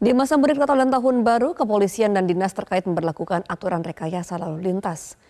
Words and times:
Di 0.00 0.16
masa 0.16 0.40
mudik 0.40 0.56
Natal 0.56 0.80
dan 0.80 0.88
Tahun 0.88 1.20
Baru, 1.20 1.52
kepolisian 1.52 2.16
dan 2.16 2.24
dinas 2.24 2.56
terkait 2.56 2.88
memperlakukan 2.88 3.44
aturan 3.44 3.84
rekayasa 3.84 4.40
lalu 4.40 4.72
lintas. 4.72 5.20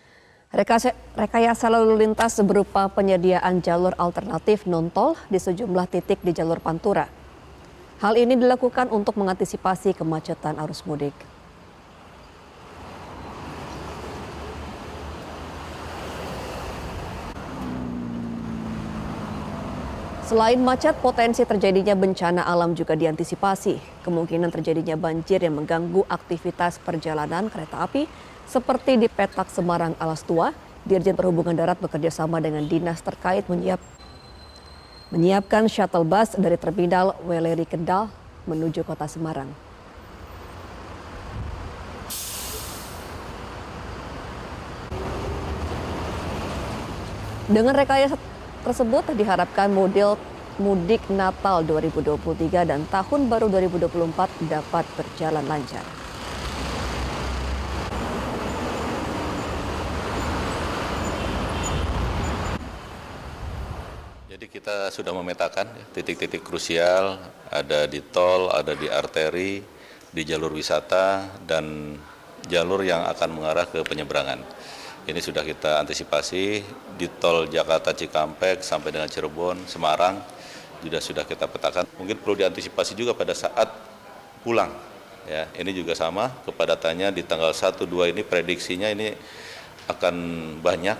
Rekayasa, 0.47 0.95
rekayasa 1.11 1.67
lalu 1.67 2.07
lintas 2.07 2.39
berupa 2.39 2.87
penyediaan 2.87 3.59
jalur 3.59 3.91
alternatif 3.99 4.63
non-tol 4.63 5.19
di 5.27 5.43
sejumlah 5.43 5.91
titik 5.91 6.23
di 6.23 6.31
jalur 6.31 6.63
Pantura. 6.63 7.03
Hal 7.99 8.15
ini 8.15 8.39
dilakukan 8.39 8.87
untuk 8.95 9.19
mengantisipasi 9.19 9.91
kemacetan 9.91 10.55
arus 10.63 10.87
mudik. 10.87 11.30
Selain 20.31 20.55
macet, 20.63 20.95
potensi 21.03 21.43
terjadinya 21.43 21.91
bencana 21.91 22.47
alam 22.47 22.71
juga 22.71 22.95
diantisipasi. 22.95 23.99
Kemungkinan 24.07 24.47
terjadinya 24.47 24.95
banjir 24.95 25.43
yang 25.43 25.59
mengganggu 25.59 26.07
aktivitas 26.07 26.79
perjalanan 26.79 27.51
kereta 27.51 27.83
api 27.83 28.07
seperti 28.47 28.95
di 28.95 29.11
Petak 29.11 29.51
Semarang 29.51 29.91
Alas 29.99 30.23
Tua, 30.23 30.55
Dirjen 30.87 31.19
Perhubungan 31.19 31.51
Darat 31.51 31.83
bekerja 31.83 32.07
sama 32.07 32.39
dengan 32.39 32.63
dinas 32.63 33.03
terkait 33.03 33.43
menyiap, 33.51 33.83
menyiapkan 35.11 35.67
shuttle 35.67 36.07
bus 36.07 36.31
dari 36.39 36.55
terminal 36.55 37.11
Weleri 37.27 37.67
Kendal 37.67 38.07
menuju 38.47 38.87
kota 38.87 39.11
Semarang. 39.11 39.51
Dengan 47.51 47.75
rekayasa 47.75 48.30
tersebut 48.61 49.03
diharapkan 49.17 49.73
model 49.73 50.15
mudik 50.61 51.01
Natal 51.09 51.65
2023 51.65 52.69
dan 52.69 52.85
Tahun 52.85 53.21
Baru 53.25 53.49
2024 53.49 54.45
dapat 54.45 54.85
berjalan 54.93 55.45
lancar. 55.49 55.85
Jadi 64.29 64.45
kita 64.47 64.89
sudah 64.93 65.13
memetakan 65.13 65.69
ya, 65.75 65.85
titik-titik 65.97 66.45
krusial, 66.45 67.17
ada 67.49 67.85
di 67.89 68.01
tol, 68.01 68.53
ada 68.53 68.77
di 68.77 68.89
arteri, 68.89 69.61
di 70.09 70.21
jalur 70.25 70.53
wisata, 70.53 71.29
dan 71.45 71.97
jalur 72.49 72.81
yang 72.81 73.05
akan 73.05 73.29
mengarah 73.37 73.69
ke 73.69 73.85
penyeberangan. 73.85 74.41
Ini 75.01 75.17
sudah 75.17 75.41
kita 75.41 75.81
antisipasi 75.81 76.61
di 76.93 77.07
tol 77.17 77.49
Jakarta 77.49 77.89
Cikampek 77.89 78.61
sampai 78.61 78.93
dengan 78.93 79.09
Cirebon, 79.09 79.65
Semarang, 79.65 80.21
juga 80.85 81.01
sudah 81.01 81.25
kita 81.25 81.49
petakan. 81.49 81.89
Mungkin 81.97 82.21
perlu 82.21 82.37
diantisipasi 82.37 82.93
juga 82.93 83.17
pada 83.17 83.33
saat 83.33 83.65
pulang. 84.45 84.69
Ya, 85.25 85.49
ini 85.57 85.73
juga 85.73 85.93
sama 85.97 86.29
kepadatannya 86.45 87.13
di 87.13 87.21
tanggal 87.25 87.53
1 87.53 87.85
2 87.85 88.13
ini 88.13 88.21
prediksinya 88.25 88.89
ini 88.89 89.13
akan 89.89 90.15
banyak 90.61 90.97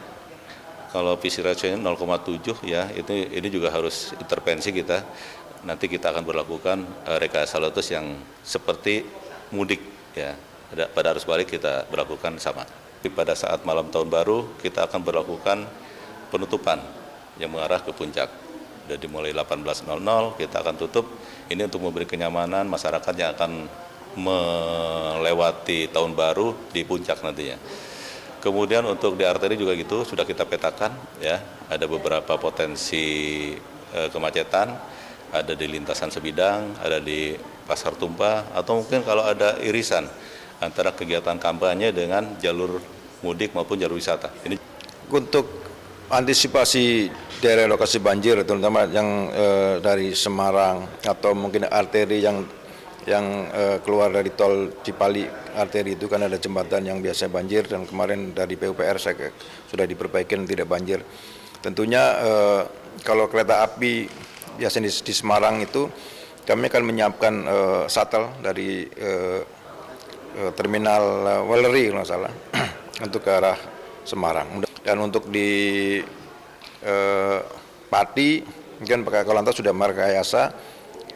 kalau 0.93 1.15
PC 1.17 1.41
ratio 1.41 1.73
0,7 1.73 2.61
ya 2.67 2.91
itu 2.93 3.11
ini 3.15 3.47
juga 3.49 3.71
harus 3.71 4.13
intervensi 4.19 4.69
kita 4.75 5.01
nanti 5.63 5.87
kita 5.87 6.11
akan 6.11 6.21
berlakukan 6.21 6.77
uh, 7.07 7.17
rekayasa 7.17 7.57
lalu 7.57 7.81
yang 7.89 8.13
seperti 8.43 9.07
mudik 9.55 9.81
ya 10.13 10.35
pada 10.91 11.15
arus 11.15 11.25
balik 11.25 11.49
kita 11.49 11.87
berlakukan 11.87 12.37
sama 12.37 12.67
Tapi 13.01 13.17
pada 13.17 13.33
saat 13.33 13.65
malam 13.65 13.89
tahun 13.89 14.13
baru 14.13 14.61
kita 14.61 14.85
akan 14.85 15.01
berlakukan 15.01 15.65
penutupan 16.29 16.77
yang 17.41 17.49
mengarah 17.49 17.81
ke 17.81 17.89
puncak. 17.89 18.29
Dari 18.85 19.09
mulai 19.09 19.33
18.00 19.33 19.89
kita 20.37 20.61
akan 20.61 20.75
tutup. 20.77 21.09
Ini 21.49 21.65
untuk 21.65 21.81
memberi 21.81 22.05
kenyamanan 22.05 22.69
masyarakat 22.69 23.13
yang 23.17 23.33
akan 23.33 23.65
melewati 24.21 25.89
tahun 25.89 26.13
baru 26.13 26.53
di 26.69 26.85
puncak 26.85 27.25
nantinya. 27.25 27.57
Kemudian 28.37 28.85
untuk 28.85 29.17
di 29.17 29.25
arteri 29.25 29.57
juga 29.57 29.73
gitu 29.73 30.05
sudah 30.05 30.21
kita 30.21 30.45
petakan 30.45 30.93
ya, 31.17 31.41
ada 31.73 31.89
beberapa 31.89 32.37
potensi 32.37 33.49
e, 33.89 33.99
kemacetan, 34.13 34.77
ada 35.33 35.53
di 35.57 35.65
lintasan 35.65 36.13
sebidang, 36.13 36.77
ada 36.77 37.01
di 37.01 37.33
pasar 37.65 37.97
tumpah 37.97 38.53
atau 38.53 38.77
mungkin 38.77 39.01
kalau 39.01 39.25
ada 39.25 39.57
irisan 39.65 40.05
antara 40.61 40.93
kegiatan 40.93 41.41
kampanye 41.41 41.89
dengan 41.91 42.37
jalur 42.37 42.77
mudik 43.25 43.57
maupun 43.57 43.81
jalur 43.81 43.97
wisata. 43.97 44.29
Ini 44.45 44.55
untuk 45.09 45.45
antisipasi 46.07 47.09
daerah 47.41 47.65
lokasi 47.65 47.97
banjir 47.97 48.37
terutama 48.45 48.85
yang 48.85 49.33
e, 49.33 49.45
dari 49.81 50.13
Semarang 50.13 51.01
atau 51.01 51.33
mungkin 51.33 51.65
arteri 51.65 52.21
yang 52.21 52.45
yang 53.09 53.49
uh, 53.49 53.77
keluar 53.81 54.13
dari 54.13 54.29
tol 54.37 54.77
Cipali 54.85 55.25
arteri 55.57 55.97
itu 55.97 56.05
kan 56.05 56.21
ada 56.21 56.37
jembatan 56.37 56.85
yang 56.85 57.01
biasa 57.01 57.33
banjir 57.33 57.65
dan 57.65 57.89
kemarin 57.89 58.29
dari 58.29 58.53
PUPR 58.53 59.01
saya 59.01 59.33
sudah 59.65 59.89
diperbaiki 59.89 60.37
dan 60.37 60.45
tidak 60.45 60.69
banjir. 60.69 61.01
Tentunya 61.65 62.03
uh, 62.21 62.61
kalau 63.01 63.25
kereta 63.25 63.65
api 63.65 64.05
biasanya 64.61 64.85
di, 64.85 64.93
di 65.01 65.13
Semarang 65.17 65.65
itu 65.65 65.89
kami 66.45 66.69
akan 66.69 66.83
menyiapkan 66.85 67.33
uh, 67.49 67.83
shuttle 67.89 68.37
dari 68.41 68.85
uh, 68.85 69.41
terminal 70.55 71.03
uh, 71.27 71.41
Wellery 71.47 71.91
kalau 71.91 72.05
salah 72.07 72.33
untuk 73.05 73.21
ke 73.23 73.31
arah 73.31 73.57
Semarang. 74.01 74.65
Dan 74.81 74.97
untuk 74.97 75.29
di 75.29 76.01
uh, 76.83 77.39
Pati 77.91 78.41
mungkin 78.81 79.05
pakai 79.05 79.23
Kolantas 79.27 79.53
sudah 79.53 79.75
merekayasa 79.75 80.41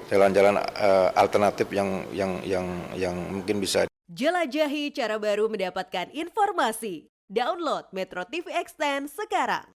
jalan-jalan 0.05 0.61
uh, 0.61 1.09
alternatif 1.17 1.65
yang 1.73 2.05
yang 2.13 2.37
yang 2.45 2.65
yang 2.93 3.15
mungkin 3.17 3.57
bisa 3.57 3.89
Jelajahi 4.05 4.93
cara 4.93 5.17
baru 5.17 5.49
mendapatkan 5.49 6.13
informasi. 6.13 7.09
Download 7.25 7.89
Metro 7.89 8.21
TV 8.29 8.53
Extend 8.53 9.09
sekarang. 9.09 9.75